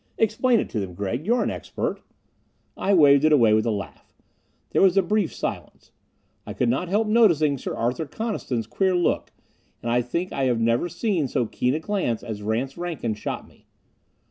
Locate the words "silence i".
5.31-6.53